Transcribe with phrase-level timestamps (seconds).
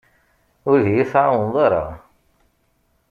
[0.69, 1.85] Ur d-iyi-tɛawneḍ ara.